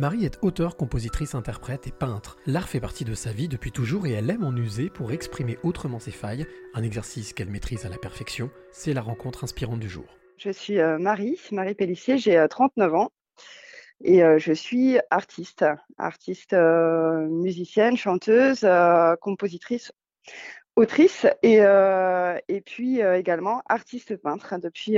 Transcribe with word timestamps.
Marie 0.00 0.24
est 0.24 0.38
auteure, 0.40 0.78
compositrice, 0.78 1.34
interprète 1.34 1.86
et 1.86 1.92
peintre. 1.92 2.38
L'art 2.46 2.70
fait 2.70 2.80
partie 2.80 3.04
de 3.04 3.12
sa 3.12 3.32
vie 3.32 3.48
depuis 3.48 3.70
toujours 3.70 4.06
et 4.06 4.12
elle 4.12 4.30
aime 4.30 4.44
en 4.44 4.56
user 4.56 4.88
pour 4.88 5.12
exprimer 5.12 5.58
autrement 5.62 5.98
ses 5.98 6.10
failles, 6.10 6.46
un 6.72 6.82
exercice 6.82 7.34
qu'elle 7.34 7.50
maîtrise 7.50 7.84
à 7.84 7.90
la 7.90 7.98
perfection. 7.98 8.50
C'est 8.72 8.94
la 8.94 9.02
rencontre 9.02 9.44
inspirante 9.44 9.78
du 9.78 9.90
jour. 9.90 10.06
Je 10.38 10.48
suis 10.48 10.80
euh, 10.80 10.96
Marie, 10.98 11.38
Marie 11.52 11.74
Pellissier, 11.74 12.16
j'ai 12.16 12.42
39 12.48 12.90
euh, 12.90 12.96
ans 12.96 13.12
et 14.02 14.24
euh, 14.24 14.38
je 14.38 14.54
suis 14.54 14.96
artiste, 15.10 15.66
artiste 15.98 16.54
musicienne, 16.54 17.98
chanteuse, 17.98 18.66
compositrice, 19.20 19.92
autrice 20.76 21.26
et, 21.42 21.56
et 21.58 22.60
puis 22.62 23.00
également 23.00 23.60
artiste 23.68 24.16
peintre 24.16 24.54
depuis 24.56 24.96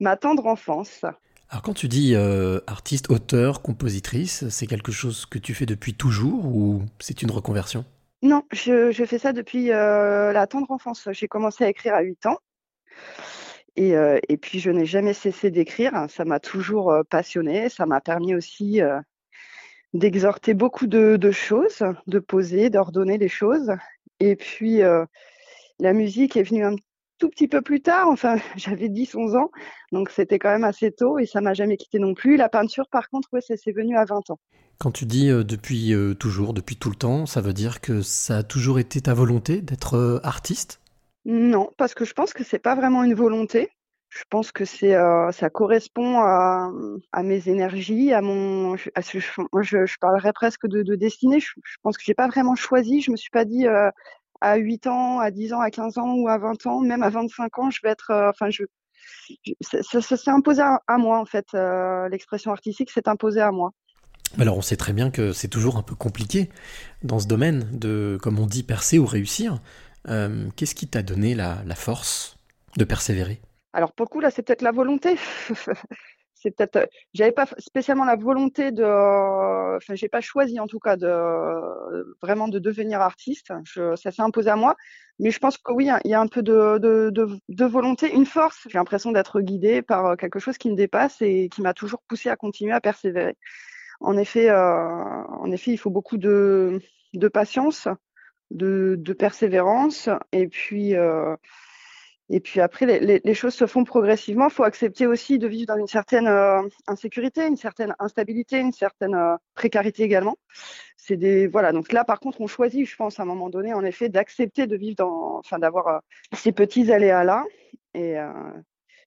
ma 0.00 0.16
tendre 0.16 0.46
enfance. 0.46 1.04
Alors 1.50 1.62
quand 1.62 1.74
tu 1.74 1.88
dis 1.88 2.14
euh, 2.14 2.60
artiste, 2.66 3.10
auteur, 3.10 3.62
compositrice, 3.62 4.48
c'est 4.48 4.66
quelque 4.66 4.92
chose 4.92 5.26
que 5.26 5.38
tu 5.38 5.54
fais 5.54 5.66
depuis 5.66 5.94
toujours 5.94 6.46
ou 6.46 6.82
c'est 6.98 7.22
une 7.22 7.30
reconversion? 7.30 7.84
Non, 8.22 8.42
je, 8.52 9.04
fais 9.06 9.18
ça 9.18 9.32
depuis 9.32 9.70
euh, 9.70 10.32
la 10.32 10.46
tendre 10.46 10.70
enfance. 10.70 11.08
J'ai 11.12 11.28
commencé 11.28 11.64
à 11.64 11.68
écrire 11.68 11.94
à 11.94 12.00
8 12.00 12.26
ans. 12.26 12.38
Et, 13.76 13.96
euh, 13.96 14.18
et 14.28 14.36
puis 14.36 14.60
je 14.60 14.70
n'ai 14.70 14.86
jamais 14.86 15.12
cessé 15.12 15.50
d'écrire. 15.50 16.06
Ça 16.08 16.24
m'a 16.24 16.40
toujours 16.40 16.92
passionné. 17.10 17.68
Ça 17.68 17.84
m'a 17.86 18.00
permis 18.00 18.34
aussi 18.34 18.80
d'exhorter 19.92 20.54
beaucoup 20.54 20.86
de, 20.86 21.16
de, 21.16 21.30
choses, 21.30 21.84
de 22.06 22.18
poser, 22.18 22.70
d'ordonner 22.70 23.18
les 23.18 23.28
choses. 23.28 23.72
Et 24.20 24.36
puis 24.36 24.80
la 25.80 25.92
musique 25.92 26.36
est 26.36 26.44
venue 26.44 26.64
un 26.64 26.76
tout 27.18 27.28
petit 27.28 27.48
peu 27.48 27.62
plus 27.62 27.80
tard, 27.80 28.08
enfin 28.08 28.36
j'avais 28.56 28.88
10-11 28.88 29.36
ans, 29.36 29.50
donc 29.92 30.10
c'était 30.10 30.38
quand 30.38 30.50
même 30.50 30.64
assez 30.64 30.90
tôt 30.92 31.18
et 31.18 31.26
ça 31.26 31.40
m'a 31.40 31.54
jamais 31.54 31.76
quitté 31.76 31.98
non 31.98 32.14
plus. 32.14 32.36
La 32.36 32.48
peinture 32.48 32.88
par 32.90 33.08
contre, 33.08 33.28
ouais, 33.32 33.40
c'est 33.40 33.72
venu 33.72 33.96
à 33.96 34.04
20 34.04 34.30
ans. 34.30 34.38
Quand 34.78 34.90
tu 34.90 35.06
dis 35.06 35.30
euh, 35.30 35.44
depuis 35.44 35.94
euh, 35.94 36.14
toujours, 36.14 36.52
depuis 36.52 36.76
tout 36.76 36.90
le 36.90 36.96
temps, 36.96 37.26
ça 37.26 37.40
veut 37.40 37.52
dire 37.52 37.80
que 37.80 38.02
ça 38.02 38.38
a 38.38 38.42
toujours 38.42 38.78
été 38.78 39.00
ta 39.00 39.14
volonté 39.14 39.60
d'être 39.62 39.94
euh, 39.94 40.20
artiste? 40.22 40.80
Non, 41.24 41.70
parce 41.78 41.94
que 41.94 42.04
je 42.04 42.12
pense 42.12 42.32
que 42.32 42.44
c'est 42.44 42.58
pas 42.58 42.74
vraiment 42.74 43.04
une 43.04 43.14
volonté. 43.14 43.70
Je 44.10 44.22
pense 44.30 44.52
que 44.52 44.64
c'est 44.64 44.92
ça 45.32 45.50
correspond 45.50 46.20
à, 46.20 46.70
mes 47.24 47.48
énergies, 47.48 48.12
à 48.12 48.20
mon. 48.20 48.76
Je, 48.76 48.90
je, 49.18 49.98
parlerais 49.98 50.32
presque 50.32 50.68
de, 50.68 50.94
destinée. 50.94 51.40
Je, 51.40 51.76
pense 51.82 51.96
que 51.96 52.04
j'ai 52.04 52.14
pas 52.14 52.28
vraiment 52.28 52.54
choisi. 52.54 53.00
Je 53.00 53.10
me 53.10 53.16
suis 53.16 53.30
pas 53.30 53.44
dit 53.44 53.66
à 54.44 54.56
8 54.56 54.86
ans, 54.86 55.20
à 55.20 55.30
10 55.30 55.54
ans, 55.54 55.60
à 55.60 55.70
15 55.70 55.98
ans 55.98 56.14
ou 56.14 56.28
à 56.28 56.36
20 56.36 56.66
ans, 56.66 56.80
même 56.80 57.02
à 57.02 57.08
25 57.08 57.58
ans, 57.58 57.70
je 57.70 57.80
vais 57.82 57.88
être, 57.88 58.10
euh, 58.10 58.28
enfin, 58.28 58.50
je, 58.50 58.64
ça, 59.62 60.02
s'est 60.02 60.30
imposé 60.30 60.62
à, 60.62 60.98
moi 60.98 61.18
en 61.18 61.24
fait. 61.24 61.46
Euh, 61.54 62.08
l'expression 62.10 62.52
artistique 62.52 62.90
s'est 62.90 63.08
imposée 63.08 63.40
à 63.40 63.50
moi. 63.50 63.72
Alors 64.38 64.58
on 64.58 64.62
sait 64.62 64.76
très 64.76 64.92
bien 64.92 65.10
que 65.10 65.32
c'est 65.32 65.48
toujours 65.48 65.76
un 65.76 65.82
peu 65.82 65.94
compliqué 65.94 66.50
dans 67.02 67.18
ce 67.18 67.26
domaine 67.26 67.68
de, 67.72 68.18
comme 68.20 68.38
on 68.38 68.46
dit, 68.46 68.62
percer 68.62 68.98
ou 68.98 69.06
réussir. 69.06 69.60
Euh, 70.08 70.48
qu'est-ce 70.56 70.74
qui 70.74 70.88
t'a 70.88 71.02
donné 71.02 71.34
la, 71.34 71.62
la, 71.64 71.74
force 71.74 72.36
de 72.76 72.84
persévérer? 72.84 73.40
Alors 73.72 73.92
pour 73.92 74.04
le 74.04 74.10
coup 74.10 74.20
là, 74.20 74.30
c'est 74.30 74.42
peut-être 74.42 74.62
la 74.62 74.72
volonté. 74.72 75.16
c'est 76.44 76.50
peut-être 76.50 76.76
euh, 76.76 76.86
j'avais 77.14 77.32
pas 77.32 77.46
spécialement 77.58 78.04
la 78.04 78.16
volonté 78.16 78.70
de 78.70 78.84
enfin 79.76 79.94
j'ai 79.94 80.08
pas 80.08 80.20
choisi 80.20 80.60
en 80.60 80.66
tout 80.66 80.78
cas 80.78 80.96
de 80.96 81.08
vraiment 82.22 82.48
de 82.48 82.58
devenir 82.58 83.00
artiste. 83.00 83.52
Je, 83.64 83.96
ça 83.96 84.10
s'est 84.12 84.22
imposé 84.22 84.50
à 84.50 84.56
moi. 84.56 84.76
Mais 85.18 85.30
je 85.30 85.38
pense 85.38 85.56
que 85.58 85.72
oui 85.72 85.88
il 86.04 86.10
y 86.10 86.14
a 86.14 86.20
un 86.20 86.26
peu 86.26 86.42
de, 86.42 86.78
de, 86.78 87.10
de, 87.48 87.64
volonté 87.64 88.12
une 88.12 88.26
force. 88.26 88.66
J'ai 88.68 88.78
l'impression 88.78 89.12
d'être 89.12 89.40
guidée 89.40 89.80
par 89.80 90.06
euh, 90.06 90.16
quelque 90.16 90.38
chose 90.38 90.58
qui 90.58 90.70
me 90.70 90.76
dépasse 90.76 91.22
et 91.22 91.48
qui 91.48 91.62
m'a 91.62 91.72
toujours 91.72 92.02
poussé 92.08 92.28
à 92.28 92.36
continuer 92.36 92.72
à 92.72 92.80
persévérer. 92.80 93.36
En 94.00 94.16
effet 94.18 94.50
euh, 94.50 95.24
en 95.28 95.50
effet 95.50 95.72
il 95.72 95.78
faut 95.78 95.90
beaucoup 95.90 96.18
de, 96.18 96.80
de 97.14 97.28
patience 97.28 97.88
de, 98.50 98.96
de 98.98 99.12
persévérance. 99.14 100.10
Et 100.32 100.48
puis 100.48 100.94
euh, 100.94 101.36
et 102.30 102.40
puis 102.40 102.60
après, 102.60 102.86
les, 103.00 103.34
choses 103.34 103.54
se 103.54 103.66
font 103.66 103.84
progressivement. 103.84 104.48
Il 104.48 104.52
faut 104.52 104.64
accepter 104.64 105.06
aussi 105.06 105.38
de 105.38 105.46
vivre 105.46 105.66
dans 105.66 105.76
une 105.76 105.86
certaine 105.86 106.26
euh, 106.26 106.62
insécurité, 106.86 107.46
une 107.46 107.58
certaine 107.58 107.94
instabilité, 107.98 108.58
une 108.58 108.72
certaine 108.72 109.14
euh, 109.14 109.36
précarité 109.54 110.04
également. 110.04 110.36
C'est 110.96 111.16
des 111.18 111.46
voilà. 111.46 111.72
Donc 111.72 111.92
là, 111.92 112.04
par 112.04 112.20
contre, 112.20 112.40
on 112.40 112.46
choisit, 112.46 112.88
je 112.88 112.96
pense, 112.96 113.20
à 113.20 113.24
un 113.24 113.26
moment 113.26 113.50
donné, 113.50 113.74
en 113.74 113.84
effet, 113.84 114.08
d'accepter 114.08 114.66
de 114.66 114.76
vivre 114.76 114.96
dans, 114.96 115.38
enfin, 115.38 115.58
d'avoir 115.58 115.88
euh, 115.88 115.98
ces 116.32 116.52
petits 116.52 116.90
aléas 116.90 117.24
là. 117.24 117.44
Et 117.92 118.16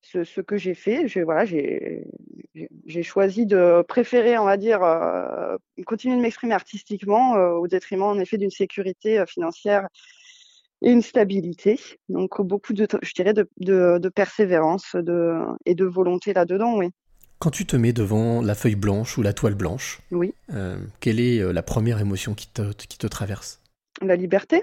ce, 0.00 0.22
ce, 0.22 0.40
que 0.40 0.56
j'ai 0.56 0.74
fait, 0.74 1.08
j'ai 1.08 1.24
voilà, 1.24 1.44
j'ai 1.44 3.02
choisi 3.02 3.46
de 3.46 3.82
préférer, 3.88 4.38
on 4.38 4.44
va 4.44 4.56
dire, 4.56 4.78
continuer 5.86 6.16
de 6.16 6.20
m'exprimer 6.20 6.54
artistiquement 6.54 7.32
au 7.32 7.66
détriment, 7.66 8.04
en 8.04 8.18
effet, 8.20 8.38
d'une 8.38 8.52
sécurité 8.52 9.24
financière 9.26 9.88
et 10.86 10.92
une 10.92 11.02
stabilité. 11.02 11.78
Donc 12.08 12.40
beaucoup 12.40 12.72
de, 12.72 12.86
je 13.02 13.12
dirais, 13.12 13.34
de, 13.34 13.48
de, 13.58 14.08
persévérance 14.08 14.94
de, 14.94 15.42
et 15.66 15.74
de 15.74 15.84
volonté 15.84 16.32
là-dedans, 16.32 16.78
oui. 16.78 16.90
Quand 17.40 17.50
tu 17.50 17.66
te 17.66 17.76
mets 17.76 17.92
devant 17.92 18.40
la 18.40 18.54
feuille 18.54 18.76
blanche 18.76 19.18
ou 19.18 19.22
la 19.22 19.32
toile 19.32 19.56
blanche, 19.56 20.00
oui. 20.12 20.32
Euh, 20.54 20.78
quelle 21.00 21.20
est 21.20 21.40
euh, 21.40 21.52
la 21.52 21.62
première 21.62 22.00
émotion 22.00 22.34
qui 22.34 22.48
te, 22.50 22.72
qui 22.72 22.96
te 22.98 23.06
traverse? 23.08 23.60
La 24.00 24.14
liberté. 24.14 24.62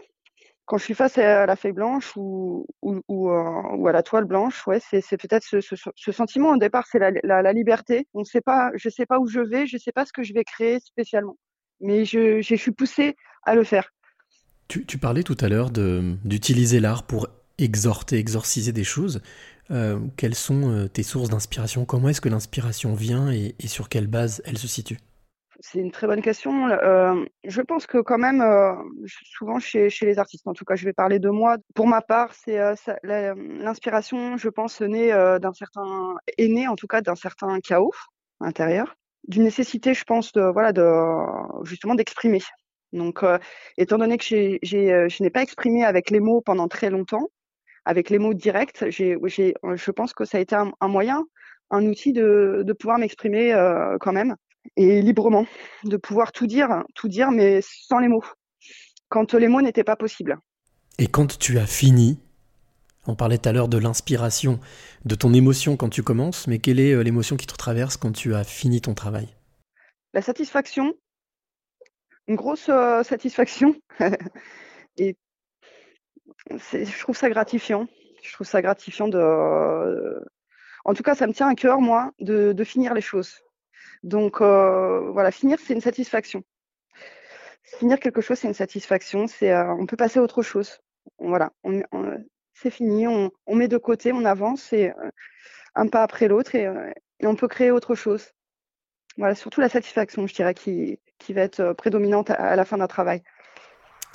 Quand 0.65 0.77
je 0.77 0.85
suis 0.85 0.93
face 0.93 1.17
à 1.17 1.45
la 1.45 1.55
feuille 1.57 1.73
blanche 1.73 2.13
ou, 2.15 2.65
ou, 2.81 3.01
ou, 3.09 3.29
euh, 3.29 3.85
à 3.85 3.91
la 3.91 4.01
toile 4.01 4.23
blanche, 4.23 4.65
ouais, 4.65 4.79
c'est 4.79 5.17
peut-être 5.17 5.43
ce, 5.43 5.59
ce, 5.61 6.11
sentiment 6.13 6.51
au 6.51 6.57
départ, 6.57 6.85
c'est 6.89 6.99
la, 6.99 7.11
la, 7.41 7.53
liberté. 7.53 8.07
On 8.13 8.23
sait 8.23 8.39
pas, 8.39 8.71
je 8.75 8.87
sais 8.87 9.05
pas 9.05 9.19
où 9.19 9.27
je 9.27 9.41
vais, 9.41 9.67
je 9.67 9.77
sais 9.77 9.91
pas 9.91 10.05
ce 10.05 10.13
que 10.13 10.23
je 10.23 10.33
vais 10.33 10.45
créer 10.45 10.79
spécialement, 10.79 11.35
mais 11.81 12.05
je, 12.05 12.41
je 12.41 12.55
suis 12.55 12.71
poussée 12.71 13.17
à 13.43 13.55
le 13.55 13.65
faire. 13.65 13.89
Tu, 14.67 14.97
parlais 14.97 15.23
tout 15.23 15.37
à 15.39 15.49
l'heure 15.49 15.69
d'utiliser 15.69 16.79
l'art 16.79 17.03
pour 17.03 17.27
exhorter, 17.57 18.17
exorciser 18.17 18.71
des 18.71 18.83
choses. 18.83 19.21
Euh, 19.71 19.99
quelles 20.17 20.35
sont 20.35 20.71
euh, 20.71 20.87
tes 20.87 21.03
sources 21.03 21.29
d'inspiration? 21.29 21.85
Comment 21.85 22.09
est-ce 22.09 22.21
que 22.21 22.29
l'inspiration 22.29 22.93
vient 22.93 23.31
et, 23.31 23.55
sur 23.65 23.89
quelle 23.89 24.07
base 24.07 24.41
elle 24.45 24.57
se 24.57 24.67
situe? 24.67 24.97
C'est 25.59 25.79
une 25.79 25.91
très 25.91 26.07
bonne 26.07 26.21
question. 26.21 26.67
Euh, 26.67 27.23
je 27.45 27.61
pense 27.61 27.87
que 27.87 27.99
quand 27.99 28.17
même, 28.17 28.43
souvent 29.05 29.59
chez, 29.59 29.89
les 30.01 30.19
artistes, 30.19 30.45
en 30.47 30.53
tout 30.53 30.65
cas 30.65 30.75
je 30.75 30.83
vais 30.83 30.91
parler 30.91 31.19
de 31.19 31.29
moi, 31.29 31.57
pour 31.73 31.87
ma 31.87 32.01
part, 32.01 32.33
c'est 32.33 32.57
l'inspiration, 33.03 34.35
je 34.35 34.49
pense, 34.49 34.81
naît 34.81 35.11
d'un 35.39 35.53
certain, 35.53 36.15
est 36.37 36.49
née 36.49 36.67
en 36.67 36.75
tout 36.75 36.87
cas 36.87 37.01
d'un 37.01 37.15
certain 37.15 37.59
chaos 37.61 37.93
intérieur, 38.41 38.97
d'une 39.29 39.43
nécessité, 39.43 39.93
je 39.93 40.03
pense, 40.03 40.33
voilà, 40.35 40.73
justement 41.63 41.95
d'exprimer, 41.95 42.41
donc, 42.93 43.23
euh, 43.23 43.37
étant 43.77 43.97
donné 43.97 44.17
que 44.17 44.33
euh, 44.33 45.09
je 45.09 45.23
n'ai 45.23 45.29
pas 45.29 45.41
exprimé 45.41 45.83
avec 45.83 46.11
les 46.11 46.19
mots 46.19 46.41
pendant 46.41 46.67
très 46.67 46.89
longtemps, 46.89 47.27
avec 47.85 48.09
les 48.09 48.19
mots 48.19 48.33
directs, 48.33 48.85
j'ai, 48.89 49.17
je 49.25 49.91
pense 49.91 50.13
que 50.13 50.25
ça 50.25 50.37
a 50.37 50.41
été 50.41 50.55
un, 50.55 50.87
moyen, 50.87 51.25
un 51.71 51.85
outil 51.85 52.13
de, 52.13 52.63
de 52.65 52.73
pouvoir 52.73 52.99
m'exprimer 52.99 53.51
euh, 53.53 53.97
quand 53.99 54.13
même 54.13 54.35
et 54.77 55.01
librement, 55.01 55.45
de 55.83 55.97
pouvoir 55.97 56.31
tout 56.31 56.47
dire, 56.47 56.83
tout 56.95 57.09
dire, 57.09 57.31
mais 57.31 57.59
sans 57.61 57.99
les 57.99 58.07
mots, 58.07 58.23
quand 59.09 59.33
les 59.33 59.49
mots 59.49 59.61
n'étaient 59.61 59.83
pas 59.83 59.97
possibles. 59.97 60.37
Et 60.97 61.07
quand 61.07 61.37
tu 61.37 61.59
as 61.59 61.65
fini, 61.65 62.19
on 63.07 63.15
parlait 63.15 63.39
tout 63.39 63.49
à 63.49 63.51
l'heure 63.51 63.67
de 63.67 63.77
l'inspiration, 63.77 64.59
de 65.03 65.15
ton 65.15 65.33
émotion 65.33 65.75
quand 65.75 65.89
tu 65.89 66.03
commences, 66.03 66.47
mais 66.47 66.59
quelle 66.59 66.79
est 66.79 67.03
l'émotion 67.03 67.35
qui 67.35 67.47
te 67.47 67.55
traverse 67.55 67.97
quand 67.97 68.13
tu 68.13 68.35
as 68.35 68.45
fini 68.45 68.79
ton 68.79 68.93
travail? 68.93 69.27
La 70.13 70.21
satisfaction 70.21 70.93
une 72.27 72.35
grosse 72.35 72.69
euh, 72.69 73.03
satisfaction. 73.03 73.75
je 74.97 75.13
trouve 76.99 77.17
ça 77.17 77.29
gratifiant. 77.29 77.87
De. 79.07 80.23
en 80.85 80.93
tout 80.93 81.03
cas, 81.03 81.15
ça 81.15 81.27
me 81.27 81.33
tient 81.33 81.49
à 81.49 81.55
cœur, 81.55 81.81
moi, 81.81 82.11
de, 82.19 82.63
finir 82.63 82.93
les 82.93 83.01
choses. 83.01 83.41
Donc, 84.03 84.41
euh, 84.41 85.11
voilà, 85.11 85.31
finir, 85.31 85.59
c'est 85.59 85.73
une 85.73 85.81
satisfaction. 85.81 86.43
Finir 87.63 87.99
quelque 87.99 88.21
chose, 88.21 88.39
c'est 88.39 88.47
une 88.47 88.53
satisfaction. 88.53 89.25
Euh, 89.41 89.75
on 89.79 89.85
peut 89.85 89.97
passer 89.97 90.19
à 90.19 90.21
autre 90.21 90.41
chose. 90.41 90.79
Voilà, 91.19 91.51
c'est 92.53 92.69
fini. 92.69 93.07
On, 93.07 93.31
met 93.55 93.67
de 93.67 93.77
côté, 93.77 94.13
on 94.13 94.25
avance 94.25 94.71
et 94.73 94.91
un 95.75 95.87
pas 95.87 96.03
après 96.03 96.27
l'autre 96.27 96.55
et 96.55 96.67
on 97.23 97.35
peut 97.35 97.47
créer 97.47 97.71
autre 97.71 97.95
chose. 97.95 98.33
Voilà, 99.17 99.35
surtout 99.35 99.61
la 99.61 99.69
satisfaction, 99.69 100.25
je 100.27 100.33
dirais, 100.33 100.53
qui, 100.53 100.99
qui 101.19 101.33
va 101.33 101.41
être 101.41 101.59
euh, 101.59 101.73
prédominante 101.73 102.29
à, 102.29 102.55
la 102.55 102.65
fin 102.65 102.77
d'un 102.77 102.87
travail. 102.87 103.21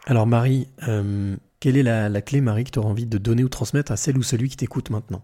Alors 0.06 0.26
Marie, 0.26 0.68
euh, 0.88 1.36
quelle 1.60 1.76
est 1.76 1.82
la, 1.82 2.22
clé, 2.22 2.40
Marie, 2.40 2.64
que 2.64 2.70
tu 2.70 2.78
auras 2.78 2.88
envie 2.88 3.06
de 3.06 3.18
donner 3.18 3.44
ou 3.44 3.48
transmettre 3.48 3.92
à 3.92 3.96
celle 3.96 4.18
ou 4.18 4.22
celui 4.22 4.48
qui 4.48 4.56
t'écoute 4.56 4.90
maintenant? 4.90 5.22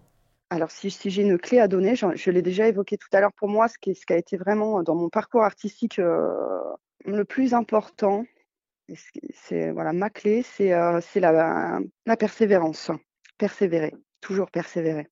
Alors, 0.49 0.71
si, 0.71 0.91
si 0.91 1.09
j'ai 1.09 1.23
une 1.23 1.39
clé 1.39 1.59
à 1.59 1.67
donner, 1.67 1.95
je, 1.95 2.31
l'ai 2.31 2.41
déjà 2.41 2.67
évoqué 2.67 2.97
tout 2.97 3.07
à 3.13 3.19
l'heure 3.19 3.33
pour 3.33 3.49
moi, 3.49 3.67
ce 3.67 3.77
qui, 3.79 3.95
ce 3.95 4.05
qui, 4.05 4.13
a 4.13 4.17
été 4.17 4.37
vraiment 4.37 4.83
dans 4.83 4.95
mon 4.95 5.09
parcours 5.09 5.43
artistique 5.43 5.99
euh, 5.99 6.29
le 7.03 7.25
plus 7.25 7.53
important, 7.53 8.25
c'est 9.33 9.71
voilà 9.71 9.91
ma 9.91 10.11
clé, 10.11 10.43
c'est 10.43 10.69
la, 10.69 11.79
la 12.05 12.17
persévérance, 12.17 12.91
persévérer, 13.37 13.93
toujours 14.21 14.51
persévérer. 14.51 15.07